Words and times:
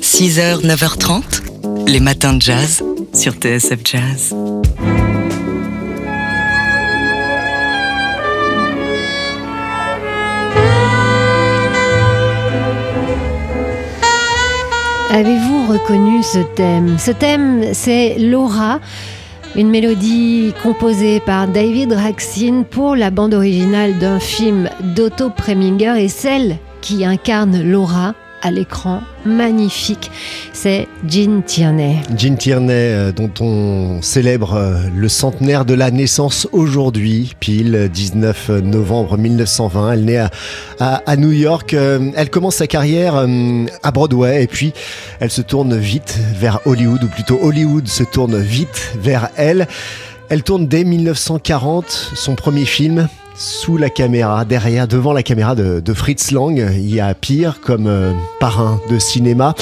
6h, 0.00 0.62
9h30, 0.64 1.86
les 1.86 2.00
matins 2.00 2.34
de 2.34 2.42
jazz 2.42 2.82
sur 3.14 3.34
TSF 3.34 3.78
Jazz. 3.84 4.34
Avez-vous 15.10 15.66
reconnu 15.66 16.22
ce 16.22 16.38
thème? 16.54 16.96
Ce 16.98 17.10
thème, 17.10 17.64
c'est 17.72 18.16
Laura, 18.18 18.80
une 19.56 19.70
mélodie 19.70 20.52
composée 20.62 21.20
par 21.20 21.48
David 21.48 21.92
Raksin 21.92 22.64
pour 22.70 22.96
la 22.96 23.10
bande 23.10 23.34
originale 23.34 23.98
d'un 23.98 24.20
film 24.20 24.68
d'Otto 24.94 25.30
Preminger 25.30 25.94
et 25.98 26.08
celle 26.08 26.58
qui 26.80 27.04
incarne 27.04 27.62
Laura 27.62 28.14
à 28.42 28.50
l'écran 28.50 29.02
magnifique, 29.24 30.10
c'est 30.52 30.88
Jean 31.06 31.42
Tierney. 31.42 31.96
Jean 32.16 32.36
Tierney, 32.36 32.72
euh, 32.72 33.12
dont 33.12 33.30
on 33.40 34.00
célèbre 34.02 34.54
euh, 34.54 34.78
le 34.94 35.08
centenaire 35.08 35.64
de 35.64 35.74
la 35.74 35.90
naissance 35.90 36.48
aujourd'hui, 36.52 37.34
pile 37.40 37.90
19 37.92 38.50
novembre 38.62 39.18
1920. 39.18 39.92
Elle 39.92 40.04
naît 40.04 40.24
à, 40.80 41.16
New 41.16 41.32
York. 41.32 41.74
Euh, 41.74 42.10
elle 42.16 42.30
commence 42.30 42.56
sa 42.56 42.66
carrière 42.66 43.26
à 43.82 43.90
Broadway 43.90 44.42
et 44.42 44.46
puis 44.46 44.72
elle 45.20 45.30
se 45.30 45.42
tourne 45.42 45.76
vite 45.76 46.18
vers 46.34 46.60
Hollywood, 46.64 47.02
ou 47.04 47.08
plutôt 47.08 47.38
Hollywood 47.42 47.88
se 47.88 48.04
tourne 48.04 48.38
vite 48.40 48.92
vers 49.00 49.30
elle. 49.36 49.66
Elle 50.28 50.42
tourne 50.42 50.66
dès 50.66 50.84
1940 50.84 52.12
son 52.14 52.34
premier 52.34 52.66
film, 52.66 53.08
sous 53.38 53.76
la 53.76 53.88
caméra, 53.88 54.44
derrière, 54.44 54.88
devant 54.88 55.12
la 55.12 55.22
caméra 55.22 55.54
de, 55.54 55.94
Fritz 55.94 56.32
Lang. 56.32 56.58
Il 56.58 56.92
y 56.92 57.00
a 57.00 57.14
pire 57.14 57.60
comme 57.60 57.86
euh, 57.86 58.12
parrain 58.40 58.80
de 58.90 58.98
cinéma. 58.98 59.54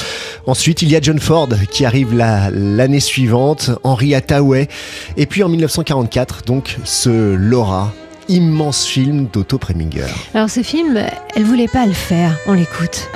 Ensuite, 0.47 0.83
il 0.83 0.91
y 0.91 0.97
a 0.97 1.01
John 1.01 1.19
Ford 1.19 1.48
qui 1.71 1.84
arrive 1.84 2.15
l'année 2.15 3.01
suivante, 3.01 3.70
Henry 3.84 4.15
Hathaway. 4.15 4.69
Et 5.17 5.27
puis 5.27 5.42
en 5.42 5.48
1944, 5.48 6.42
donc 6.45 6.78
ce 6.84 7.34
Laura, 7.34 7.92
immense 8.28 8.87
film 8.87 9.28
d'Otto 9.33 9.59
Preminger. 9.59 10.06
Alors 10.34 10.50
ce 10.50 10.62
film, 10.62 10.98
elle 11.34 11.45
voulait 11.45 11.69
pas 11.69 11.87
le 11.87 11.93
faire. 11.93 12.37
On 12.47 12.55
l'écoute. 12.55 13.09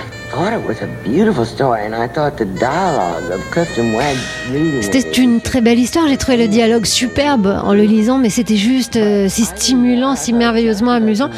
C'était 4.81 5.20
une 5.20 5.41
très 5.41 5.61
belle 5.61 5.78
histoire, 5.78 6.06
j'ai 6.09 6.17
trouvé 6.17 6.37
le 6.37 6.47
dialogue 6.47 6.87
superbe 6.87 7.61
en 7.64 7.75
le 7.75 7.83
lisant, 7.83 8.19
mais 8.19 8.31
c'était 8.31 8.56
juste 8.56 8.97
euh, 8.97 9.28
si 9.28 9.45
stimulant, 9.45 10.14
si 10.14 10.33
merveilleusement 10.33 10.92
amusant. 10.92 11.31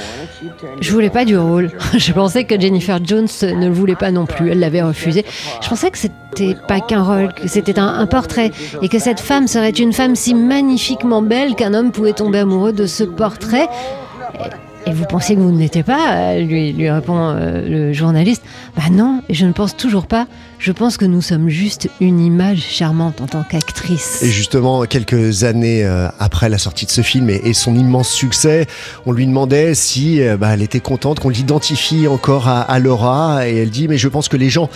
Je 0.81 0.93
voulais 0.93 1.11
pas 1.11 1.25
du 1.25 1.39
rôle. 1.39 1.71
Je 1.97 2.13
pensais 2.13 2.45
que 2.45 2.61
Jennifer 2.61 2.99
Jones 3.03 3.29
ne 3.43 3.67
le 3.67 3.73
voulait 3.73 3.97
pas 3.97 4.11
non 4.11 4.27
plus, 4.27 4.51
elle 4.51 4.61
l'avait 4.61 4.83
refusé. 4.83 5.25
Je 5.63 5.69
pensais 5.69 5.91
que 5.91 5.99
c'était 5.99 6.55
pas 6.69 6.81
qu'un 6.81 7.03
rôle, 7.03 7.33
que 7.33 7.49
c'était 7.49 7.79
un, 7.79 8.07
portrait, 8.07 8.51
et 8.83 8.89
que 8.89 8.99
cette 8.99 9.21
femme 9.21 9.49
serait 9.49 9.71
une 9.71 9.95
femme 9.95 10.17
si 10.17 10.35
magnifiquement 10.35 11.23
belle 11.23 11.55
qu'un 11.55 11.73
homme 11.73 11.93
pouvait 11.93 12.13
tomber 12.13 12.41
amoureux 12.41 12.73
de 12.73 12.87
ce 12.87 13.05
portrait. 13.05 13.69
Vous 14.91 15.05
pensez 15.05 15.35
que 15.35 15.41
vous 15.41 15.53
ne 15.53 15.59
l'étiez 15.59 15.83
pas 15.83 16.15
euh, 16.15 16.41
lui, 16.41 16.73
lui 16.73 16.91
répond 16.91 17.17
euh, 17.19 17.69
le 17.69 17.93
journaliste. 17.93 18.43
Bah 18.77 18.83
non, 18.91 19.23
je 19.31 19.47
ne 19.47 19.53
pense 19.53 19.77
toujours 19.77 20.07
pas. 20.07 20.27
Je 20.59 20.73
pense 20.73 20.97
que 20.97 21.05
nous 21.05 21.23
sommes 21.23 21.49
juste 21.49 21.89
une 22.01 22.21
image 22.21 22.63
charmante 22.63 23.21
en 23.21 23.27
tant 23.27 23.43
qu'actrice. 23.43 24.23
Et 24.23 24.31
justement, 24.31 24.85
quelques 24.85 25.45
années 25.45 25.85
euh, 25.85 26.09
après 26.19 26.49
la 26.49 26.59
sortie 26.59 26.87
de 26.87 26.91
ce 26.91 27.03
film 27.03 27.31
et, 27.31 27.53
son 27.53 27.75
immense 27.75 28.09
succès, 28.09 28.67
on 29.07 29.13
lui 29.13 29.27
demandait 29.27 29.75
si 29.75 30.21
bah, 30.39 30.51
elle 30.55 30.63
était 30.63 30.81
contente 30.81 31.21
qu'on 31.21 31.29
l'identifie 31.29 32.09
encore 32.09 32.49
à, 32.49 32.63
à 32.63 32.79
Laura. 32.79 33.49
Et 33.49 33.57
elle 33.57 33.71
dit, 33.71 33.89
mais 33.89 33.99
je 33.99 34.09
pense 34.09 34.29
que 34.29 34.37
les 34.37 34.51
gens 34.51 34.69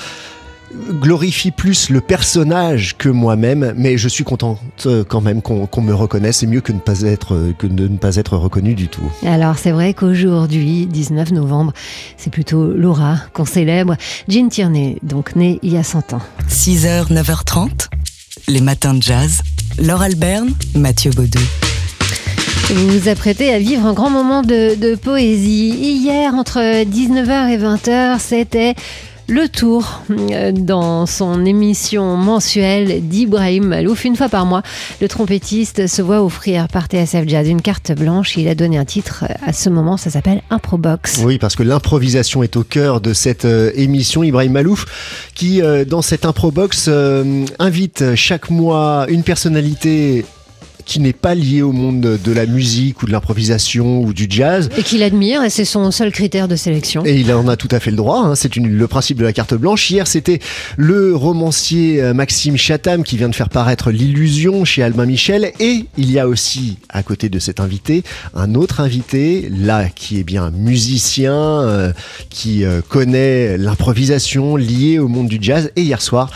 glorifie 0.75 1.51
plus 1.51 1.91
le 1.91 2.01
personnage 2.01 2.97
que 2.97 3.09
moi-même, 3.09 3.73
mais 3.77 3.99
je 3.99 4.09
suis 4.09 4.25
contente 4.25 4.61
euh, 4.87 5.05
quand 5.05 5.21
même 5.21 5.43
qu'on 5.43 5.81
me 5.81 5.95
reconnaisse. 5.95 6.39
C'est 6.39 6.47
mieux 6.47 6.61
que, 6.61 6.73
ne 6.73 6.79
pas 6.79 7.03
être, 7.03 7.35
euh, 7.35 7.55
que 7.57 7.67
de 7.67 7.89
ne 7.89 7.97
pas 7.97 8.17
être 8.17 8.37
reconnu 8.37 8.75
du 8.75 8.89
tout. 8.89 9.11
Alors 9.25 9.59
c'est 9.59 9.71
vrai 9.71 9.95
qu'aujourd'hui, 9.95 10.87
19 10.87 11.33
novembre, 11.33 11.73
c'est 12.17 12.31
plutôt 12.31 12.73
Laura 12.73 13.17
qu'on 13.33 13.45
célèbre. 13.45 13.97
Jean 14.29 14.49
Tierney, 14.49 14.99
donc 15.03 15.37
née 15.37 15.59
il 15.63 15.73
y 15.73 15.77
a 15.77 15.83
100 15.83 16.15
ans. 16.15 16.23
6h, 16.49 17.13
9h30, 17.13 17.89
les 18.49 18.61
matins 18.61 18.95
de 18.95 19.03
jazz. 19.03 19.43
Laure 19.79 20.03
Alberne, 20.03 20.51
Mathieu 20.75 21.11
Baudou. 21.11 21.41
Vous 22.69 22.99
vous 22.99 23.09
apprêtez 23.09 23.53
à 23.53 23.59
vivre 23.59 23.87
un 23.87 23.93
grand 23.93 24.11
moment 24.11 24.43
de, 24.43 24.75
de 24.75 24.97
poésie. 24.97 25.69
Hier, 25.71 26.35
entre 26.35 26.59
19h 26.59 27.51
et 27.51 27.59
20h, 27.59 28.19
c'était 28.19 28.75
le 29.29 29.49
tour 29.49 30.03
euh, 30.11 30.53
dans 30.53 31.07
son 31.07 31.45
émission 31.45 32.17
mensuelle 32.17 33.07
d'Ibrahim 33.09 33.65
Malouf. 33.65 34.05
Une 34.05 34.17
fois 34.17 34.29
par 34.29 34.47
mois, 34.47 34.63
le 35.01 35.09
trompettiste 35.09 35.87
se 35.87 36.03
voit 36.03 36.23
offrir 36.23 36.69
par 36.69 36.87
TSF 36.87 37.27
Jazz 37.27 37.49
une 37.49 37.63
carte 37.63 37.93
blanche. 37.93 38.37
Il 38.37 38.49
a 38.49 38.55
donné 38.55 38.79
un 38.79 38.85
titre 38.85 39.25
à 39.45 39.53
ce 39.53 39.69
moment, 39.69 39.97
ça 39.97 40.11
s'appelle 40.11 40.43
Improbox. 40.51 41.23
Oui, 41.25 41.39
parce 41.39 41.57
que 41.57 41.63
l'improvisation 41.63 42.43
est 42.43 42.57
au 42.57 42.63
cœur 42.63 43.01
de 43.01 43.13
cette 43.13 43.45
euh, 43.45 43.73
émission. 43.75 44.23
Ibrahim 44.23 44.53
Malouf, 44.53 45.31
qui 45.35 45.61
euh, 45.61 45.85
dans 45.85 46.03
cette 46.03 46.25
Improbox 46.25 46.89
invite 47.59 48.15
chaque 48.15 48.51
mois 48.51 49.07
une 49.09 49.23
personnalité 49.23 50.25
qui 50.87 51.01
n'est 51.01 51.13
pas 51.13 51.35
lié 51.35 51.63
au 51.63 51.73
monde 51.73 52.01
de 52.01 52.33
la 52.33 52.47
musique 52.47 53.03
ou 53.03 53.07
de 53.07 53.13
l'improvisation 53.13 54.01
ou 54.01 54.15
du 54.15 54.27
jazz. 54.31 54.71
Et 54.79 54.83
qu'il 54.83 55.03
admire, 55.03 55.43
et 55.43 55.51
c'est 55.51 55.65
son 55.65 55.91
seul 55.91 56.13
critère 56.13 56.47
de 56.49 56.57
sélection. 56.57 57.05
Et 57.05 57.17
il 57.21 57.33
en 57.33 57.49
a 57.49 57.57
tout 57.57 57.69
à 57.73 57.81
fait 57.81 57.91
le 57.91 57.97
droit, 57.97 58.23
hein. 58.25 58.35
c'est 58.37 58.55
le 58.57 58.87
principe 58.87 59.19
de 59.19 59.25
la 59.25 59.33
carte 59.33 59.55
blanche. 59.55 59.91
Hier, 59.91 60.07
c'était 60.07 60.39
le 60.77 61.15
romancier 61.15 62.01
euh, 62.01 62.15
Maxime 62.15 62.57
Chatham 62.57 63.03
qui 63.03 63.17
vient 63.17 63.29
de 63.29 63.35
faire 63.35 63.49
paraître 63.49 63.91
L'illusion 63.91 64.65
chez 64.65 64.83
Albin 64.83 65.07
Michel. 65.07 65.53
Et 65.59 65.87
il 65.99 66.11
y 66.11 66.21
a 66.21 66.29
aussi, 66.29 66.79
à 66.89 67.03
côté 67.03 67.29
de 67.29 67.41
cet 67.41 67.59
invité, 67.59 68.05
un 68.35 68.55
autre 68.55 68.81
invité, 68.81 69.49
là, 69.51 69.89
qui 69.89 70.21
est 70.21 70.25
bien 70.25 70.51
musicien, 70.53 71.35
euh, 71.35 71.93
qui 72.31 72.65
euh, 72.65 72.81
connaît 72.89 73.59
l'improvisation 73.59 74.55
liée 74.55 75.01
au 75.01 75.09
monde 75.09 75.27
du 75.27 75.39
jazz. 75.41 75.73
Et 75.75 75.83
hier 75.83 76.01
soir, 76.01 76.31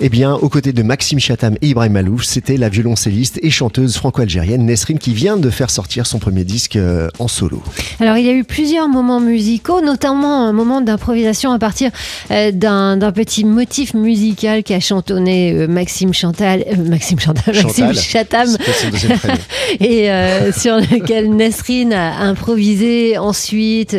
eh 0.00 0.08
bien, 0.08 0.34
aux 0.34 0.48
côtés 0.48 0.72
de 0.72 0.82
Maxime 0.84 1.18
Chatham 1.18 1.56
et 1.60 1.68
Ibrahim 1.68 1.92
Malouf, 1.92 2.22
c'était 2.22 2.56
la 2.56 2.68
violoncelliste 2.68 3.40
et 3.42 3.50
chanteuse 3.50 3.95
franco-algérienne 3.96 4.64
Nesrine 4.64 4.98
qui 4.98 5.14
vient 5.14 5.36
de 5.36 5.50
faire 5.50 5.70
sortir 5.70 6.06
son 6.06 6.18
premier 6.18 6.44
disque 6.44 6.76
euh, 6.76 7.08
en 7.18 7.28
solo. 7.28 7.62
Alors 8.00 8.16
il 8.16 8.26
y 8.26 8.28
a 8.28 8.32
eu 8.32 8.44
plusieurs 8.44 8.88
moments 8.88 9.20
musicaux, 9.20 9.80
notamment 9.80 10.46
un 10.46 10.52
moment 10.52 10.80
d'improvisation 10.80 11.52
à 11.52 11.58
partir 11.58 11.90
euh, 12.30 12.52
d'un 12.52 12.98
petit 13.12 13.44
motif 13.44 13.94
musical 13.94 14.62
qu'a 14.62 14.80
chantonné 14.80 15.52
euh, 15.52 15.68
Maxime 15.68 16.12
Chantal, 16.12 16.64
Maxime 16.88 17.18
Chantal, 17.20 17.54
Maxime 17.54 17.94
Chatham, 17.94 18.48
et 19.80 20.08
sur 20.56 20.76
lequel 20.76 21.34
Nesrine 21.34 21.92
a 21.92 22.20
improvisé 22.20 23.18
ensuite 23.18 23.96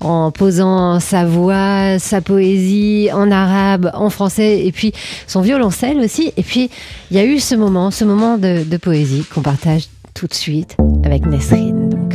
en 0.00 0.30
posant 0.30 1.00
sa 1.00 1.24
voix, 1.24 1.98
sa 1.98 2.20
poésie 2.20 3.08
en 3.12 3.30
arabe, 3.30 3.90
en 3.94 4.10
français, 4.10 4.64
et 4.64 4.72
puis 4.72 4.92
son 5.26 5.40
violoncelle 5.40 5.98
aussi. 5.98 6.32
Et 6.36 6.42
puis 6.42 6.70
il 7.10 7.16
y 7.16 7.20
a 7.20 7.24
eu 7.24 7.38
ce 7.38 7.54
moment, 7.54 7.90
ce 7.90 8.04
moment 8.04 8.38
de, 8.38 8.64
de 8.64 8.76
poésie 8.76 9.24
qu'on 9.36 9.42
partage 9.42 9.88
tout 10.14 10.26
de 10.26 10.32
suite 10.32 10.78
avec 11.04 11.26
Nesrine. 11.26 11.90
Donc. 11.90 12.14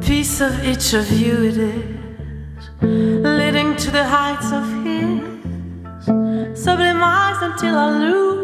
Piece 0.00 0.40
of 0.40 0.52
each 0.66 0.92
of 0.94 1.08
you 1.12 1.44
it 1.44 1.56
is, 1.56 1.70
leading 2.82 3.76
to 3.76 3.92
the 3.92 4.02
heights 4.02 4.50
of 4.50 4.64
his, 4.82 5.20
sublimized 6.58 7.42
until 7.42 7.76
I 7.76 7.90
lose 7.90 8.43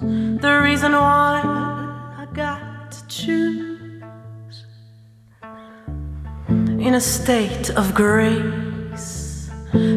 the 0.00 0.60
reason 0.62 0.92
why 0.92 1.42
I 1.44 2.26
got 2.34 2.92
to 2.92 3.06
choose. 3.08 4.64
In 6.48 6.94
a 6.94 7.00
state 7.00 7.70
of 7.70 7.94
grace, 7.94 9.50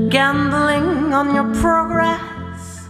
gambling 0.10 1.14
on 1.14 1.36
your 1.36 1.54
progress, 1.62 2.88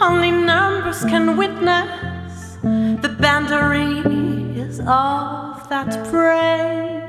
only 0.00 0.30
numbers 0.30 1.04
can 1.04 1.36
witness 1.36 2.58
the 3.02 3.14
boundaries 3.20 4.78
of 4.80 5.68
that 5.68 5.90
praise. 6.10 7.04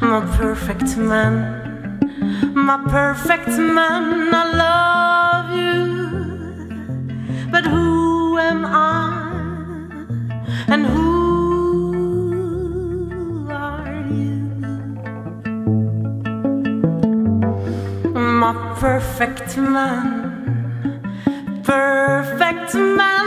My 0.00 0.20
perfect 0.36 0.96
man, 0.96 2.00
my 2.54 2.78
perfect 2.88 3.48
man, 3.48 4.34
I 4.34 4.44
love 4.64 5.56
you. 5.56 5.89
But 7.52 7.64
who 7.66 8.38
am 8.38 8.64
I? 8.64 9.08
And 10.68 10.86
who 10.86 11.10
are 13.50 14.04
you? 14.08 14.30
my 18.14 18.52
perfect 18.78 19.56
man. 19.56 20.06
Perfect 21.64 22.74
man, 22.74 23.19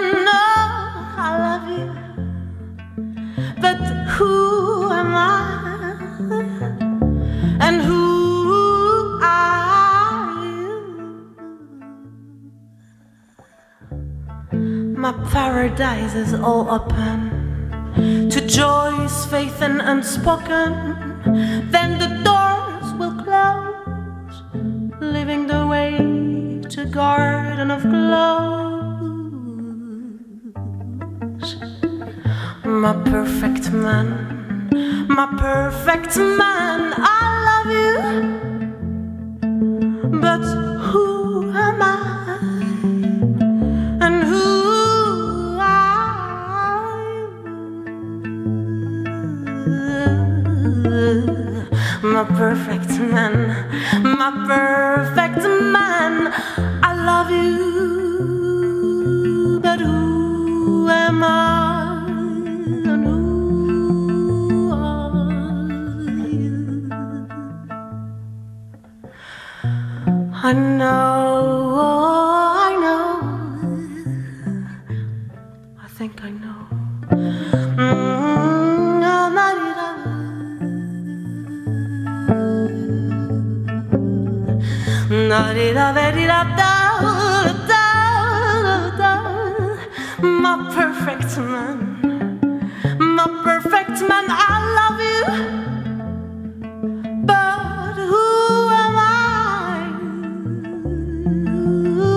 paradise 15.34 16.14
is 16.14 16.32
all 16.36 16.70
open 16.70 18.30
to 18.30 18.40
joys, 18.46 19.26
faith, 19.26 19.64
and 19.64 19.82
unspoken. 19.82 20.72
Then 21.72 21.98
the 21.98 22.10
doors 22.24 22.94
will 23.00 23.16
close, 23.24 24.44
leaving 25.02 25.48
the 25.48 25.66
way 25.66 25.98
to 26.70 26.86
garden 26.86 27.72
of 27.72 27.82
clothes. 27.82 28.44
My 32.64 32.94
perfect 33.12 33.72
man, 33.72 34.68
my 35.10 35.28
perfect 35.40 36.16
man, 36.16 36.94
I 36.96 37.20
love 37.48 37.72
you. 37.72 38.43
My 54.24 54.32
perfect 54.48 55.44
man, 55.76 56.32
I 56.82 56.92
love 57.10 57.30
you. 57.30 57.60
But 59.62 59.80
who 59.82 60.88
am 60.88 61.24
I? 61.24 62.06
And 62.86 63.06
who 63.06 64.72
are 64.72 66.08
you? 66.32 66.88
I 70.34 70.54
know, 70.54 71.73
My 85.34 85.50
perfect 90.76 91.38
man, 91.40 91.78
my 93.00 93.28
perfect 93.44 94.02
man, 94.08 94.26
I 94.30 94.60
love 94.78 95.00
you. 95.10 95.24
But 97.26 97.96
who 98.12 98.26
am 98.84 98.98
I? 99.00 99.02
Who 101.98 102.14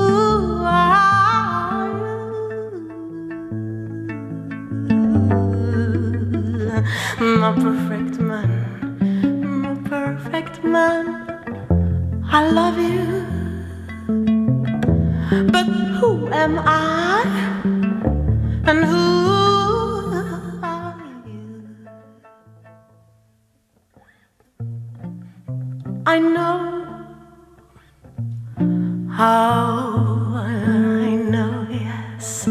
are 0.66 1.88
you? 6.68 6.82
My 7.38 7.52
perfect 7.54 8.18
man, 8.20 8.50
my 9.62 9.74
perfect 9.88 10.64
man, 10.64 11.04
I 12.28 12.50
love 12.50 12.78
you. 12.78 13.24
But 15.52 15.66
who 15.98 16.28
am 16.32 16.58
I? 16.58 17.22
And 18.66 18.84
who 18.84 19.06
are 20.62 20.96
you? 21.26 21.62
I 26.06 26.18
know 26.18 26.84
how 29.10 30.34
I 30.36 31.14
know, 31.32 31.66
yes, 31.70 32.48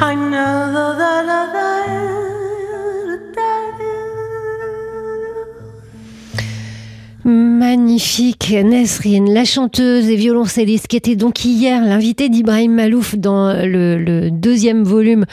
I 0.00 0.14
know 0.14 0.65
Magnifique, 7.96 8.54
Nesrine, 8.62 9.32
la 9.32 9.46
chanteuse 9.46 10.10
et 10.10 10.16
violoncelliste 10.16 10.86
qui 10.86 10.98
était 10.98 11.16
donc 11.16 11.46
hier 11.46 11.82
l'invitée 11.82 12.28
d'Ibrahim 12.28 12.74
Malouf 12.74 13.14
dans 13.14 13.54
le, 13.54 14.28
deuxième 14.30 14.82
volume 14.84 15.24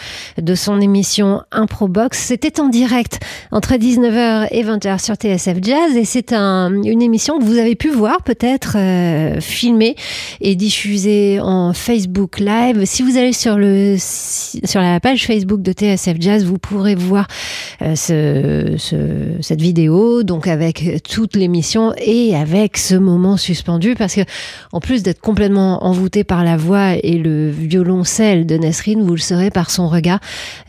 de 0.41 0.55
son 0.55 0.79
émission 0.79 1.41
Improbox. 1.51 2.17
C'était 2.17 2.61
en 2.61 2.69
direct 2.69 3.19
entre 3.51 3.73
19h 3.73 4.47
et 4.51 4.63
20h 4.63 5.03
sur 5.03 5.15
TSF 5.15 5.57
Jazz 5.61 5.97
et 5.97 6.05
c'est 6.05 6.31
un, 6.31 6.71
une 6.83 7.01
émission 7.01 7.37
que 7.37 7.43
vous 7.43 7.57
avez 7.57 7.75
pu 7.75 7.89
voir 7.89 8.21
peut-être 8.23 8.77
euh, 8.77 9.41
filmée 9.41 9.97
et 10.39 10.55
diffusée 10.55 11.41
en 11.41 11.73
Facebook 11.73 12.39
Live. 12.39 12.85
Si 12.85 13.03
vous 13.03 13.17
allez 13.17 13.33
sur, 13.33 13.57
la 13.57 14.99
page 15.01 15.25
Facebook 15.27 15.61
de 15.61 15.73
TSF 15.73 16.15
Jazz, 16.17 16.45
vous 16.45 16.59
pourrez 16.59 16.95
voir 16.95 17.27
euh, 17.81 17.97
ce, 17.97 18.75
ce- 18.77 19.41
cette 19.41 19.61
vidéo 19.61 20.23
donc 20.23 20.47
avec 20.47 21.03
toute 21.03 21.35
l'émission 21.35 21.91
et 21.97 22.33
avec 22.37 22.52
ce 22.75 22.95
moment 22.95 23.37
suspendu 23.37 23.95
parce 23.95 24.15
que 24.15 24.21
en 24.71 24.79
plus 24.79 25.03
d'être 25.03 25.19
complètement 25.19 25.85
envoûté 25.85 26.23
par 26.23 26.43
la 26.43 26.57
voix 26.57 26.93
et 27.01 27.17
le 27.17 27.49
violoncelle 27.49 28.45
de 28.45 28.55
Nesrine, 28.57 29.03
vous 29.03 29.13
le 29.13 29.19
serez 29.19 29.49
par 29.49 29.69
son 29.69 29.87
regard 29.87 30.19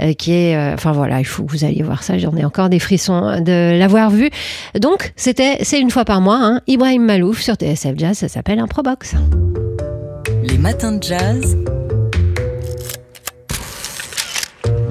euh, 0.01 0.13
qui 0.13 0.33
est 0.33 0.57
euh, 0.57 0.75
enfin 0.75 0.93
voilà, 0.93 1.21
il 1.21 1.25
faut 1.25 1.45
que 1.45 1.53
vous 1.53 1.65
alliez 1.65 1.83
voir 1.83 2.03
ça, 2.03 2.19
j'en 2.19 2.37
ai 2.37 2.45
encore 2.45 2.69
des 2.69 2.79
frissons 2.79 3.41
de 3.41 3.79
l'avoir 3.79 4.11
vu. 4.11 4.31
Donc 4.79 5.13
c'était 5.17 5.59
c'est 5.63 5.81
une 5.81 5.91
fois 5.91 6.05
par 6.05 6.21
mois 6.21 6.41
hein, 6.41 6.61
Ibrahim 6.67 7.05
Malouf 7.05 7.41
sur 7.41 7.55
TSF 7.55 7.95
Jazz, 7.97 8.19
ça 8.19 8.29
s'appelle 8.29 8.59
Improbox. 8.59 9.15
Les 10.43 10.59
matins 10.59 10.93
de 10.93 11.03
jazz. 11.03 11.57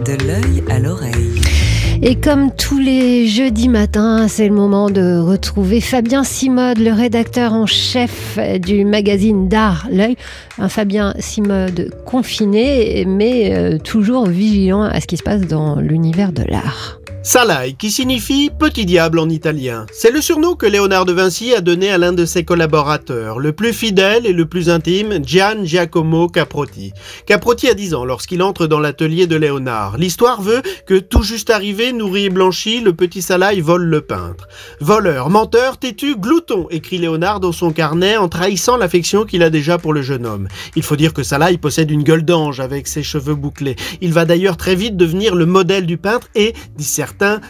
De 0.06 0.28
l'œil 0.28 0.64
à 0.70 0.80
l'oreille. 0.80 1.53
Et 2.02 2.16
comme 2.16 2.52
tous 2.52 2.80
les 2.80 3.28
jeudis 3.28 3.70
matins, 3.70 4.28
c'est 4.28 4.48
le 4.48 4.54
moment 4.54 4.90
de 4.90 5.20
retrouver 5.20 5.80
Fabien 5.80 6.24
Simode, 6.24 6.80
le 6.80 6.92
rédacteur 6.92 7.54
en 7.54 7.66
chef 7.66 8.38
du 8.60 8.84
magazine 8.84 9.48
d'art 9.48 9.88
L'œil. 9.92 10.16
Un 10.58 10.70
Fabien 10.70 11.14
Simode 11.20 11.92
confiné, 12.06 13.06
mais 13.06 13.54
euh, 13.54 13.78
toujours 13.78 14.26
vigilant 14.26 14.82
à 14.82 15.00
ce 15.00 15.08
qui 15.08 15.18
se 15.18 15.24
passe 15.24 15.42
dans 15.42 15.80
l'univers 15.80 16.34
de 16.34 16.44
l'art. 16.44 17.03
Salai, 17.26 17.76
qui 17.80 17.90
signifie 17.90 18.50
petit 18.50 18.86
diable 18.86 19.18
en 19.18 19.30
italien. 19.30 19.86
C'est 19.94 20.12
le 20.12 20.20
surnom 20.20 20.56
que 20.56 20.66
Léonard 20.66 21.06
de 21.06 21.14
Vinci 21.14 21.54
a 21.54 21.62
donné 21.62 21.90
à 21.90 21.98
l'un 21.98 22.12
de 22.12 22.26
ses 22.26 22.44
collaborateurs, 22.44 23.40
le 23.40 23.54
plus 23.54 23.72
fidèle 23.72 24.26
et 24.26 24.34
le 24.34 24.46
plus 24.46 24.70
intime, 24.70 25.26
Gian 25.26 25.64
Giacomo 25.64 26.28
Caprotti. 26.28 26.92
Caprotti 27.26 27.70
a 27.70 27.76
10 27.76 27.94
ans 27.94 28.04
lorsqu'il 28.04 28.44
entre 28.44 28.68
dans 28.68 28.82
l'atelier 28.82 29.26
de 29.26 29.38
Léonard. 29.38 29.98
L'histoire 29.98 30.42
veut 30.42 30.62
que 30.86 31.00
tout 31.00 31.24
juste 31.24 31.50
arrivé, 31.50 31.94
nourri 31.94 32.26
et 32.26 32.30
blanchi, 32.30 32.82
le 32.82 32.92
petit 32.92 33.22
Salai 33.22 33.62
vole 33.62 33.86
le 33.86 34.02
peintre. 34.02 34.50
Voleur, 34.82 35.30
menteur, 35.30 35.78
têtu, 35.78 36.18
glouton, 36.18 36.68
écrit 36.72 36.98
Léonard 36.98 37.40
dans 37.40 37.54
son 37.54 37.72
carnet 37.72 38.18
en 38.18 38.28
trahissant 38.28 38.76
l'affection 38.76 39.24
qu'il 39.24 39.44
a 39.44 39.50
déjà 39.50 39.78
pour 39.78 39.94
le 39.94 40.02
jeune 40.02 40.26
homme. 40.26 40.50
Il 40.76 40.84
faut 40.84 40.98
dire 40.98 41.14
que 41.14 41.24
Salai 41.24 41.58
possède 41.58 41.90
une 41.90 42.04
gueule 42.04 42.26
d'ange 42.26 42.60
avec 42.60 42.86
ses 42.86 43.02
cheveux 43.02 43.36
bouclés. 43.36 43.78
Il 44.02 44.12
va 44.12 44.26
d'ailleurs 44.26 44.58
très 44.58 44.76
vite 44.76 44.98
devenir 44.98 45.36
le 45.36 45.46
modèle 45.46 45.86
du 45.86 45.98
peintre 45.98 46.28
et, 46.36 46.54
dit 46.76 46.84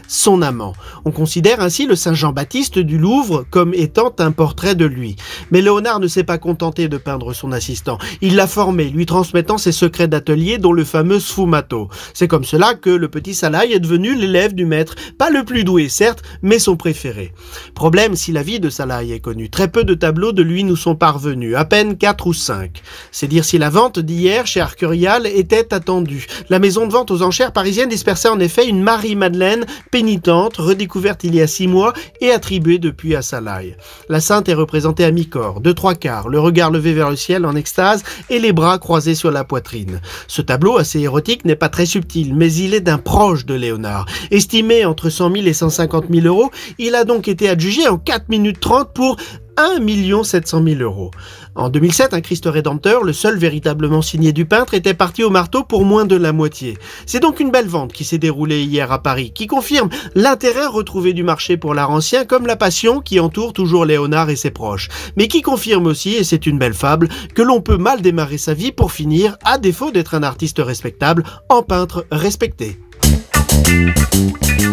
son 0.08 0.42
amant. 0.42 0.74
On 1.06 1.12
considère 1.12 1.62
ainsi 1.62 1.86
le 1.86 1.96
Saint 1.96 2.14
Jean-Baptiste 2.14 2.80
du 2.80 2.98
Louvre 2.98 3.46
comme 3.50 3.74
étant 3.74 4.14
un 4.20 4.32
portrait 4.32 4.76
de 4.76 4.86
lui. 4.86 5.16
Mais 5.52 5.62
Léonard 5.62 6.00
ne 6.00 6.08
s'est 6.08 6.24
pas 6.24 6.38
contenté 6.38 6.88
de 6.88 6.98
peindre 6.98 7.34
son 7.34 7.52
assistant. 7.52 7.98
Il 8.22 8.36
l'a 8.36 8.48
formé, 8.48 8.86
lui 8.86 9.06
transmettant 9.06 9.58
ses 9.58 9.72
secrets 9.72 10.08
d'atelier, 10.08 10.58
dont 10.58 10.74
le 10.74 10.84
fameux 10.84 11.20
sfumato. 11.20 11.90
C'est 12.14 12.28
comme 12.28 12.44
cela 12.44 12.74
que 12.74 12.90
le 12.90 13.08
petit 13.08 13.34
Salai 13.34 13.74
est 13.74 13.80
devenu 13.80 14.16
l'élève 14.16 14.54
du 14.54 14.66
maître, 14.66 14.96
pas 15.18 15.30
le 15.30 15.44
plus 15.44 15.64
doué 15.64 15.90
certes, 15.90 16.24
mais 16.42 16.60
son 16.60 16.76
préféré. 16.76 17.34
Problème 17.76 18.16
si 18.16 18.32
la 18.32 18.44
vie 18.44 18.60
de 18.60 18.70
Salai 18.70 19.12
est 19.12 19.20
connue. 19.20 19.50
Très 19.50 19.68
peu 19.68 19.84
de 19.84 19.94
tableaux 19.94 20.32
de 20.32 20.44
lui 20.44 20.64
nous 20.64 20.76
sont 20.76 20.96
parvenus, 20.96 21.56
à 21.56 21.66
peine 21.66 21.98
quatre 21.98 22.28
ou 22.28 22.34
cinq. 22.34 22.82
C'est 23.12 23.28
dire 23.28 23.46
si 23.46 23.58
la 23.58 23.70
vente 23.70 24.00
d'hier 24.00 24.48
chez 24.48 24.62
Arcurial 24.62 25.28
était 25.28 25.74
attendue. 25.74 26.28
La 26.50 26.60
maison 26.60 26.88
de 26.88 26.92
vente 26.92 27.12
aux 27.12 27.22
enchères 27.22 27.52
parisienne 27.52 27.90
dispersait 27.90 28.30
en 28.30 28.40
effet 28.40 28.68
une 28.68 28.82
Marie-Madeleine 28.82 29.53
pénitente, 29.92 30.58
redécouverte 30.58 31.24
il 31.24 31.36
y 31.36 31.42
a 31.42 31.48
six 31.48 31.68
mois 31.68 31.94
et 32.22 32.32
attribuée 32.32 32.80
depuis 32.80 33.16
à 33.16 33.22
Salai. 33.22 33.78
La 34.10 34.20
sainte 34.20 34.50
est 34.50 34.54
représentée 34.54 35.06
à 35.06 35.12
mi-corps, 35.12 35.62
de 35.62 35.72
trois 35.72 35.96
quarts, 35.96 36.30
le 36.30 36.40
regard 36.40 36.72
levé 36.72 36.94
vers 36.94 37.10
le 37.10 37.16
ciel 37.16 37.46
en 37.46 37.56
extase 37.56 38.04
et 38.30 38.40
les 38.40 38.54
bras 38.54 38.78
croisés 38.80 39.16
sur 39.16 39.32
la 39.32 39.44
poitrine. 39.44 40.02
Ce 40.28 40.42
tableau 40.42 40.78
assez 40.78 41.00
érotique 41.00 41.46
n'est 41.46 41.56
pas 41.56 41.70
très 41.70 41.86
subtil, 41.86 42.36
mais 42.36 42.52
il 42.54 42.74
est 42.74 42.82
d'un 42.82 42.98
proche 42.98 43.46
de 43.46 43.54
Léonard. 43.54 44.06
Estimé 44.32 44.86
entre 44.86 45.10
100 45.10 45.32
000 45.32 45.48
et 45.48 45.54
150 45.54 46.06
000 46.12 46.28
euros, 46.28 46.52
il 46.78 46.96
a 46.96 47.04
donc 47.04 47.28
été 47.28 47.50
adjugé 47.50 47.88
en 47.88 47.98
4 47.98 48.30
minutes 48.30 48.60
30 48.60 48.94
pour 48.94 49.18
1 49.58 50.24
700 50.24 50.64
000 50.64 50.82
euros. 50.82 51.12
En 51.56 51.70
2007, 51.70 52.14
un 52.14 52.22
Christ 52.22 52.46
Rédempteur, 52.48 53.04
le 53.04 53.14
seul 53.14 53.38
véritablement 53.38 54.02
signé 54.02 54.34
du 54.34 54.46
peintre, 54.46 54.74
était 54.74 54.94
parti 54.94 55.24
au 55.24 55.30
marteau 55.30 55.64
pour 55.64 55.86
moins 55.86 56.06
de 56.06 56.16
la 56.16 56.34
moitié. 56.34 56.78
C'est 57.06 57.20
donc 57.20 57.40
une 57.40 57.52
belle 57.52 57.68
vente 57.68 57.94
qui 57.94 58.04
s'est 58.04 58.18
déroulée 58.18 58.64
hier 58.64 58.92
à 58.92 59.02
Paris, 59.04 59.32
qui 59.34 59.48
confirme 59.48 59.90
l'intérêt 60.16 60.66
retrouvé 60.66 61.14
du 61.14 61.24
marché 61.24 61.58
pour 61.58 61.74
l'art 61.74 61.92
ancien 61.92 62.26
comme 62.26 62.48
la 62.48 62.56
passion 62.56 63.02
qui 63.02 63.20
entoure 63.20 63.54
toujours 63.54 63.86
Léonard 63.86 64.30
et 64.30 64.36
ses 64.36 64.52
proches. 64.52 64.90
Mais 65.16 65.28
qui 65.28 65.42
confirme 65.42 65.86
aussi, 65.86 66.16
et 66.16 66.24
c'est 66.24 66.48
une 66.48 66.58
belle 66.58 66.74
fable, 66.74 67.10
que 67.36 67.42
l'on 67.42 67.62
peut 67.62 67.78
mal 67.78 68.02
démarrer 68.02 68.38
sa 68.38 68.54
vie 68.54 68.72
pour 68.72 68.92
finir, 68.92 69.38
à 69.44 69.58
défaut 69.58 69.92
d'être 69.92 70.16
un 70.16 70.24
artiste 70.24 70.60
respectable, 70.60 71.24
en 71.50 71.62
peintre 71.62 72.06
respecté. 72.12 72.80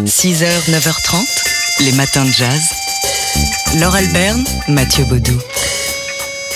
6h, 0.05 0.69
9h30, 0.71 1.85
les 1.85 1.91
matins 1.91 2.25
de 2.25 2.31
jazz. 2.31 3.10
Laure 3.79 3.95
Alberne, 3.95 4.43
Mathieu 4.67 5.05
Baudou. 5.05 5.39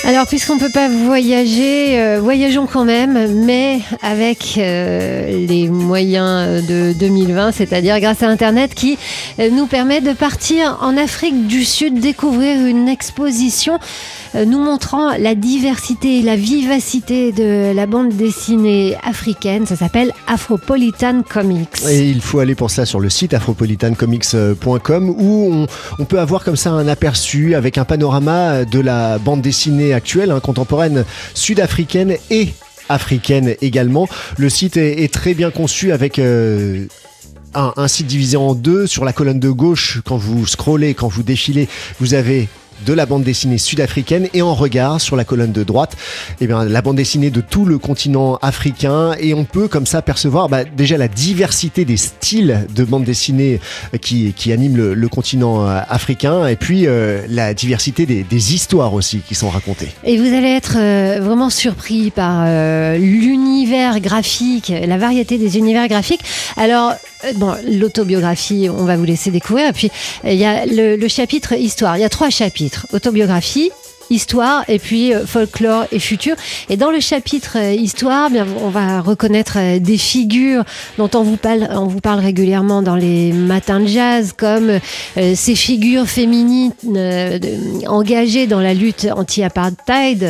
Alors, 0.07 0.27
puisqu'on 0.27 0.53
ne 0.53 0.59
peut 0.59 0.69
pas 0.69 0.87
voyager, 0.87 1.99
euh, 1.99 2.19
voyageons 2.21 2.67
quand 2.67 2.85
même, 2.85 3.43
mais 3.43 3.79
avec 4.03 4.53
euh, 4.59 5.47
les 5.47 5.67
moyens 5.67 6.63
de 6.63 6.93
2020, 6.93 7.51
c'est-à-dire 7.51 7.99
grâce 7.99 8.21
à 8.21 8.27
Internet 8.27 8.75
qui 8.75 8.99
euh, 9.39 9.49
nous 9.49 9.65
permet 9.65 10.01
de 10.01 10.13
partir 10.13 10.77
en 10.81 10.95
Afrique 10.95 11.47
du 11.47 11.65
Sud, 11.65 11.99
découvrir 11.99 12.63
une 12.67 12.87
exposition 12.87 13.79
nous 14.45 14.59
montrant 14.59 15.15
la 15.17 15.33
diversité 15.33 16.19
et 16.19 16.21
la 16.21 16.35
vivacité 16.35 17.31
de 17.31 17.73
la 17.73 17.85
bande 17.85 18.09
dessinée 18.09 18.97
africaine. 19.01 19.65
Ça 19.65 19.77
s'appelle 19.77 20.11
Afropolitan 20.27 21.21
Comics. 21.21 21.69
Et 21.89 22.09
il 22.09 22.19
faut 22.19 22.39
aller 22.39 22.53
pour 22.53 22.69
ça 22.69 22.85
sur 22.85 22.99
le 22.99 23.09
site 23.09 23.33
afropolitancomics.com 23.33 25.09
où 25.09 25.53
on, 25.53 25.67
on 25.99 26.03
peut 26.05 26.19
avoir 26.19 26.43
comme 26.43 26.57
ça 26.57 26.71
un 26.71 26.85
aperçu 26.89 27.55
avec 27.55 27.77
un 27.77 27.85
panorama 27.85 28.65
de 28.65 28.81
la 28.81 29.19
bande 29.19 29.41
dessinée 29.41 29.94
actuelle, 29.95 30.31
hein, 30.31 30.39
contemporaine 30.39 31.05
sud-africaine 31.33 32.17
et 32.29 32.49
africaine 32.89 33.55
également. 33.61 34.07
Le 34.37 34.49
site 34.49 34.77
est, 34.77 35.11
très 35.11 35.33
bien 35.33 35.51
conçu 35.51 35.91
avec... 35.91 36.19
Euh, 36.19 36.85
un, 37.57 37.73
un, 37.77 37.87
site 37.87 38.07
divisé 38.07 38.35
en 38.35 38.53
deux. 38.53 38.85
Sur 38.85 39.05
la 39.05 39.13
colonne 39.13 39.39
de 39.39 39.49
gauche, 39.49 40.01
quand 40.05 40.17
vous 40.17 40.45
scrollez, 40.45 40.93
quand 40.93 41.07
vous 41.07 41.23
défilez, 41.23 41.69
vous 42.01 42.13
avez 42.13 42.49
de 42.85 42.93
la 42.93 43.05
bande 43.05 43.23
dessinée 43.23 43.57
sud-africaine 43.57 44.27
et 44.33 44.41
en 44.41 44.53
regard 44.53 45.01
sur 45.01 45.15
la 45.15 45.23
colonne 45.23 45.51
de 45.51 45.63
droite, 45.63 45.95
eh 46.41 46.47
bien, 46.47 46.65
la 46.65 46.81
bande 46.81 46.97
dessinée 46.97 47.29
de 47.29 47.41
tout 47.41 47.65
le 47.65 47.77
continent 47.77 48.37
africain 48.41 49.13
et 49.19 49.33
on 49.33 49.45
peut 49.45 49.67
comme 49.67 49.85
ça 49.85 50.01
percevoir 50.01 50.49
bah, 50.49 50.63
déjà 50.63 50.97
la 50.97 51.07
diversité 51.07 51.85
des 51.85 51.97
styles 51.97 52.67
de 52.73 52.83
bande 52.83 53.03
dessinée 53.03 53.59
qui, 54.01 54.33
qui 54.33 54.51
animent 54.51 54.93
le, 54.93 55.07
continent 55.07 55.67
euh, 55.67 55.79
africain 55.87 56.47
et 56.47 56.55
puis 56.55 56.87
euh, 56.87 57.21
la 57.29 57.53
diversité 57.53 58.05
des, 58.05 58.53
histoires 58.53 58.93
aussi 58.93 59.19
qui 59.19 59.33
sont 59.33 59.49
racontées. 59.49 59.89
Et 60.03 60.17
vous 60.17 60.33
allez 60.33 60.49
être 60.49 60.75
euh, 60.77 61.19
vraiment 61.21 61.49
surpris 61.49 62.11
par 62.11 62.45
l'univers 62.97 63.99
graphique, 63.99 64.71
la 64.85 64.97
variété 64.97 65.37
des 65.37 65.57
univers 65.57 65.87
graphiques. 65.87 66.21
Alors, 66.57 66.93
bon, 67.33 67.55
l'autobiographie, 67.67 68.69
on 68.69 68.85
va 68.85 68.97
vous 68.97 69.05
laisser 69.05 69.31
découvrir. 69.31 69.69
Et 69.69 69.73
puis, 69.73 69.91
il 70.23 70.35
y 70.35 70.45
a 70.45 70.65
le 70.65 71.07
chapitre 71.07 71.53
histoire. 71.53 71.97
Il 71.97 72.01
y 72.01 72.05
a 72.05 72.09
trois 72.09 72.29
chapitres 72.29 72.87
autobiographie, 72.93 73.71
histoire 74.09 74.63
et 74.67 74.79
puis 74.79 75.13
euh, 75.13 75.25
folklore 75.25 75.85
et 75.91 75.99
futur. 75.99 76.35
Et 76.69 76.77
dans 76.77 76.91
le 76.91 76.99
chapitre 76.99 77.57
euh, 77.57 77.73
histoire, 77.73 78.29
bien, 78.29 78.45
on 78.63 78.69
va 78.69 79.01
reconnaître 79.01 79.57
euh, 79.57 79.79
des 79.79 79.97
figures 79.97 80.63
dont 80.97 81.09
on 81.13 81.23
vous 81.23 81.37
parle, 81.37 81.67
on 81.71 81.87
vous 81.87 81.99
parle 81.99 82.19
régulièrement 82.19 82.81
dans 82.81 82.95
les 82.95 83.31
matins 83.33 83.79
de 83.79 83.87
jazz, 83.87 84.33
comme 84.35 84.79
ces 85.15 85.55
figures 85.55 86.07
féminines 86.07 86.71
engagées 87.87 88.47
dans 88.47 88.59
la 88.59 88.73
lutte 88.73 89.07
anti-apartheid 89.15 90.23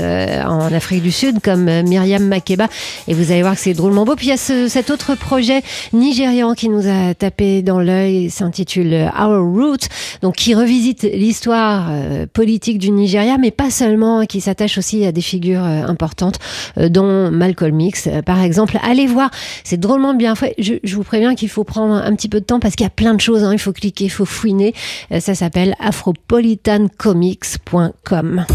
en 0.46 0.74
Afrique 0.74 1.03
du 1.03 1.12
Sud, 1.12 1.39
comme 1.41 1.65
Myriam 1.84 2.25
Makeba. 2.25 2.67
Et 3.08 3.13
vous 3.13 3.32
allez 3.32 3.41
voir 3.41 3.55
que 3.55 3.62
c'est 3.62 3.74
drôlement 3.74 4.05
beau. 4.05 4.15
Puis 4.15 4.27
il 4.27 4.29
y 4.29 4.34
a 4.34 4.38
ce, 4.38 4.67
cet 4.67 4.89
autre 4.89 5.15
projet 5.15 5.62
nigérian 5.94 6.53
qui 6.53 6.70
nous 6.70 6.88
a 6.88 7.13
tapé 7.13 7.62
dans 7.62 7.79
l'œil, 7.79 8.29
s'intitule 8.29 9.12
Our 9.17 9.44
Root, 9.44 9.88
donc 10.22 10.36
qui 10.36 10.53
revisite 10.55 11.03
l'histoire 11.03 11.89
politique 12.34 12.77
du 12.77 12.91
Nigeria, 12.91 13.38
mais 13.38 13.51
pas 13.51 13.64
seulement, 13.69 14.25
qui 14.25 14.41
s'attache 14.41 14.77
aussi 14.77 15.05
à 15.05 15.12
des 15.12 15.22
figures 15.22 15.63
euh, 15.63 15.84
importantes, 15.88 16.39
euh, 16.77 16.89
dont 16.89 17.31
Malcolm 17.31 17.79
X, 17.79 18.07
euh, 18.07 18.22
par 18.22 18.41
exemple. 18.41 18.77
Allez 18.84 19.07
voir, 19.07 19.31
c'est 19.63 19.79
drôlement 19.79 20.13
bien 20.13 20.36
fait. 20.36 20.53
Je, 20.57 20.95
vous 20.95 21.03
préviens 21.03 21.36
qu'il 21.36 21.50
faut 21.50 21.63
prendre 21.63 21.95
un 21.95 22.15
petit 22.15 22.29
peu 22.29 22.39
de 22.39 22.45
temps 22.45 22.60
parce 22.60 22.75
qu'il 22.75 22.86
y 22.86 22.88
a 22.88 22.91
plein 22.91 23.13
de 23.13 23.22
choses. 23.22 23.43
Hein. 23.43 23.53
Il 23.53 23.60
faut 23.60 23.74
cliquer, 23.74 24.05
il 24.05 24.10
faut 24.10 24.25
fouiner. 24.25 24.74
Ça 25.19 25.36
s'appelle 25.36 25.75
afropolitancomics.com. 25.79 28.45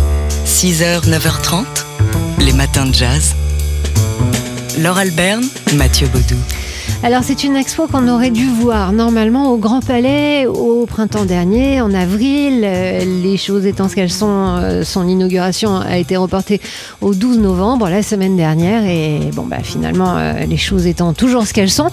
6h, 0.47 1.09
9h30, 1.09 1.65
les 2.41 2.53
matins 2.53 2.87
de 2.87 2.95
jazz. 2.95 3.35
Laure 4.79 4.99
Alberne, 4.99 5.45
Mathieu 5.75 6.07
Baudou. 6.09 6.37
Alors 7.03 7.25
c'est 7.25 7.45
une 7.45 7.57
expo 7.57 7.87
qu'on 7.87 8.09
aurait 8.09 8.31
dû 8.31 8.47
voir 8.47 8.93
normalement 8.93 9.51
au 9.53 9.57
Grand 9.57 9.81
Palais 9.81 10.47
au 10.47 10.85
printemps 10.85 11.25
dernier, 11.25 11.81
en 11.81 11.95
avril. 11.95 12.61
Euh, 12.63 13.23
les 13.23 13.39
choses 13.39 13.65
étant 13.65 13.89
ce 13.89 13.95
qu'elles 13.95 14.11
sont, 14.11 14.29
euh, 14.29 14.85
son 14.85 15.09
inauguration 15.09 15.77
a 15.77 15.97
été 15.97 16.19
reportée 16.19 16.61
au 17.01 17.15
12 17.15 17.39
novembre, 17.39 17.89
la 17.89 18.03
semaine 18.03 18.37
dernière. 18.37 18.85
Et 18.85 19.31
bon, 19.35 19.45
bah, 19.45 19.63
finalement, 19.63 20.19
euh, 20.19 20.45
les 20.45 20.59
choses 20.59 20.87
étant 20.87 21.15
toujours 21.15 21.47
ce 21.47 21.55
qu'elles 21.55 21.71
sont, 21.71 21.89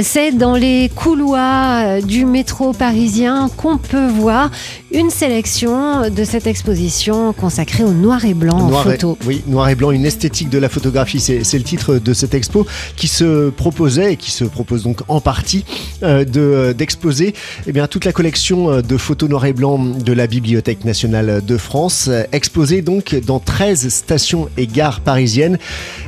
c'est 0.00 0.32
dans 0.32 0.54
les 0.54 0.90
couloirs 0.94 2.00
du 2.00 2.24
métro 2.24 2.72
parisien 2.72 3.50
qu'on 3.58 3.76
peut 3.76 4.08
voir 4.08 4.50
une 4.90 5.10
sélection 5.10 6.08
de 6.08 6.24
cette 6.24 6.46
exposition 6.46 7.34
consacrée 7.34 7.84
au 7.84 7.92
noir 7.92 8.24
et 8.24 8.32
blanc 8.32 8.58
en 8.58 8.70
photo. 8.70 9.18
oui, 9.26 9.42
noir 9.46 9.68
et 9.68 9.74
blanc, 9.74 9.90
une 9.90 10.06
esthétique 10.06 10.48
de 10.48 10.58
la 10.58 10.70
photographie, 10.70 11.20
c'est 11.20 11.58
le 11.58 11.64
titre 11.64 11.98
de 11.98 12.14
cette 12.14 12.32
expo 12.32 12.66
qui 12.96 13.08
se 13.08 13.50
proposait 13.50 14.14
et 14.14 14.16
qui 14.16 14.30
se 14.30 14.45
propose 14.48 14.82
donc 14.82 15.00
en 15.08 15.20
partie 15.20 15.64
euh, 16.02 16.24
euh, 16.36 16.72
d'exposer 16.72 17.34
eh 17.66 17.72
bien 17.72 17.86
toute 17.86 18.04
la 18.04 18.12
collection 18.12 18.70
euh, 18.70 18.82
de 18.82 18.96
photos 18.96 19.28
noir 19.28 19.44
et 19.46 19.52
blanc 19.52 19.78
de 19.78 20.12
la 20.12 20.26
Bibliothèque 20.26 20.84
nationale 20.84 21.42
de 21.44 21.56
France, 21.56 22.10
exposée 22.32 22.82
donc 22.82 23.14
dans 23.14 23.38
13 23.38 23.88
stations 23.88 24.48
et 24.56 24.66
gares 24.66 25.00
parisiennes. 25.00 25.58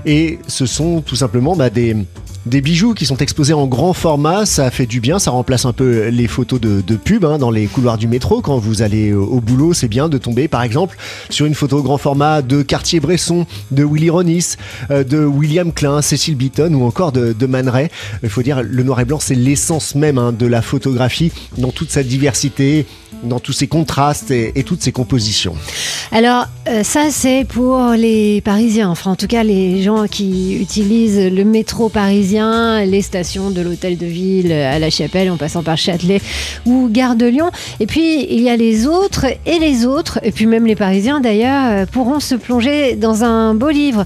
Et 0.07 0.39
ce 0.47 0.67
sont 0.67 1.01
tout 1.01 1.17
simplement 1.17 1.57
bah, 1.57 1.71
des 1.71 1.97
des 2.49 2.61
bijoux 2.61 2.95
qui 2.95 3.07
sont 3.07 3.19
exposés 3.19 3.53
en 3.53 3.67
grand 3.67 3.93
format, 3.93 4.47
ça 4.47 4.71
fait 4.71 4.87
du 4.87 5.01
bien, 5.01 5.19
ça 5.19 5.31
remplace 5.31 5.65
un 5.65 5.73
peu 5.73 6.09
les 6.09 6.27
photos 6.27 6.61
de, 6.61 6.97
pub 6.97 7.25
hein, 7.25 7.39
dans 7.39 7.51
les 7.51 7.67
couloirs 7.67 7.99
du 7.99 8.09
métro. 8.09 8.41
Quand 8.41 8.59
vous 8.59 8.83
allez 8.83 9.13
au 9.13 9.41
boulot, 9.41 9.75
c'est 9.75 9.89
bien 9.89 10.09
de 10.09 10.19
tomber 10.19 10.49
par 10.49 10.63
exemple 10.63 10.97
sur 11.31 11.47
une 11.47 11.55
photo 11.55 11.83
grand 11.83 11.99
format 11.99 12.43
de 12.43 12.63
Cartier-Bresson, 12.63 13.47
de 13.71 13.85
Willy 13.85 14.11
Ronis, 14.11 14.57
euh, 14.91 15.05
de 15.05 15.25
William 15.25 15.73
Klein, 15.73 16.03
Cécile 16.03 16.37
Beaton 16.37 16.73
ou 16.75 16.85
encore 16.85 17.13
de, 17.13 17.33
de 17.33 17.47
Man 17.47 17.69
Ray. 17.69 17.89
Il 18.23 18.31
faut 18.31 18.43
dire, 18.43 18.63
le 18.63 18.83
noir 18.83 19.01
et 19.01 19.05
blanc, 19.05 19.19
c'est 19.21 19.35
l'essence 19.35 19.95
même 19.95 20.19
hein, 20.19 20.33
de 20.33 20.47
la 20.47 20.63
photographie 20.63 21.33
dans 21.59 21.71
toute 21.71 21.91
sa 21.91 22.03
diversité, 22.03 22.87
dans 23.23 23.41
tous 23.41 23.53
ses 23.53 23.67
contrastes 23.67 24.31
et, 24.31 24.63
toutes 24.65 24.83
ses 24.83 24.93
compositions. 24.93 25.55
Alors 26.13 26.47
euh, 26.69 26.83
ça 26.83 27.11
c'est 27.11 27.45
pour 27.49 27.91
les 27.91 28.41
Parisiens, 28.41 28.91
enfin 28.91 29.13
en 29.13 29.17
tout 29.17 29.27
cas 29.27 29.43
les 29.43 29.83
gens 29.83 30.07
qui 30.07 30.61
utilisent 30.61 31.33
le 31.33 31.45
métro 31.45 31.89
parisien, 31.89 32.38
les 32.39 33.03
stations 33.03 33.51
de 33.51 33.61
l'hôtel 33.61 33.97
de 33.97 34.07
ville 34.07 34.53
à 34.53 34.79
La 34.79 34.91
Chapelle 34.91 35.31
en 35.31 35.37
passant 35.37 35.63
par 35.63 35.77
Châtelet 35.77 36.21
ou 36.67 36.89
Gare 36.91 37.17
de 37.17 37.27
Lyon. 37.27 37.51
Et 37.81 37.87
puis 37.87 38.27
il 38.31 38.41
y 38.41 38.49
a 38.49 38.57
les 38.57 38.87
autres 38.87 39.27
et 39.47 39.59
les 39.59 39.87
autres, 39.87 40.19
et 40.23 40.33
puis 40.33 40.47
même 40.47 40.67
les 40.67 40.77
Parisiens 40.77 41.21
d'ailleurs, 41.21 41.65
euh, 41.67 41.87
pourront 41.87 42.21
se 42.21 42.35
plonger 42.35 42.95
dans 42.95 43.25
un 43.25 43.55
beau 43.55 43.71
livre. 43.71 44.05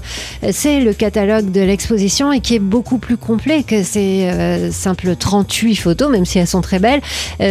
C'est 0.51 0.79
le 0.79 0.93
catalogue 0.93 1.51
de 1.51 1.61
l'exposition 1.61 2.31
et 2.31 2.39
qui 2.39 2.55
est 2.55 2.59
beaucoup 2.59 2.97
plus 2.97 3.17
complet 3.17 3.63
que 3.63 3.83
ces 3.83 4.23
euh, 4.23 4.71
simples 4.71 5.15
38 5.15 5.75
photos, 5.75 6.09
même 6.11 6.25
si 6.25 6.39
elles 6.39 6.47
sont 6.47 6.61
très 6.61 6.79
belles, 6.79 7.01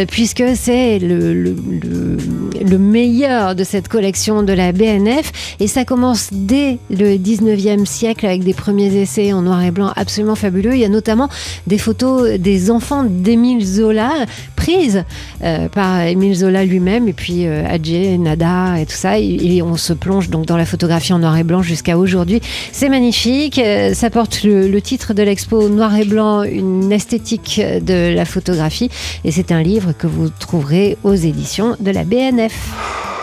puisque 0.07 0.43
c'est 0.55 0.99
le 0.99 1.23
le, 1.23 2.77
meilleur 2.77 3.55
de 3.55 3.63
cette 3.63 3.87
collection 3.87 4.43
de 4.43 4.53
la 4.53 4.71
BNF. 4.71 5.55
Et 5.59 5.67
ça 5.67 5.85
commence 5.85 6.29
dès 6.31 6.77
le 6.89 7.17
19e 7.17 7.85
siècle 7.85 8.25
avec 8.25 8.43
des 8.43 8.53
premiers 8.53 8.95
essais 8.95 9.33
en 9.33 9.41
noir 9.41 9.63
et 9.63 9.71
blanc 9.71 9.91
absolument 9.95 10.35
fabuleux. 10.35 10.62
Il 10.71 10.79
y 10.79 10.85
a 10.85 10.89
notamment 10.89 11.29
des 11.67 11.77
photos 11.77 12.39
des 12.39 12.71
enfants 12.71 13.03
d'Émile 13.03 13.65
Zola 13.65 14.11
prises 14.55 15.03
euh, 15.43 15.67
par 15.67 16.01
Émile 16.01 16.35
Zola 16.35 16.63
lui-même 16.63 17.07
et 17.07 17.13
puis 17.13 17.45
euh, 17.45 17.65
Adjé, 17.67 18.17
Nada 18.17 18.79
et 18.79 18.85
tout 18.85 18.95
ça. 18.95 19.19
Et, 19.19 19.61
on 19.63 19.77
se 19.77 19.93
plonge 19.93 20.29
donc 20.29 20.45
dans 20.45 20.57
la 20.57 20.65
photographie 20.65 21.13
en 21.13 21.19
noir 21.19 21.37
et 21.37 21.43
blanc 21.43 21.61
jusqu'à 21.61 21.97
aujourd'hui. 21.97 22.41
C'est 22.71 22.89
magnifique. 22.89 23.59
Euh, 23.59 23.93
ça 23.93 24.09
porte 24.09 24.43
le, 24.43 24.67
le 24.67 24.81
titre 24.81 25.13
de 25.13 25.23
l'expo 25.23 25.69
Noir 25.69 25.95
et 25.95 26.05
blanc, 26.05 26.43
une 26.43 26.91
esthétique 26.91 27.61
de 27.81 28.13
la 28.13 28.25
photographie. 28.25 28.89
Et 29.23 29.31
c'est 29.31 29.51
un 29.51 29.61
livre 29.61 29.93
que 29.97 30.07
vous 30.07 30.29
trouverez 30.29 30.97
aux 31.03 31.13
éditions 31.13 31.75
de 31.79 31.91
la 31.91 32.03
BNF. 32.03 32.53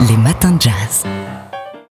Les 0.08 0.16
matins 0.16 0.52
de 0.52 0.62
jazz. 0.62 1.04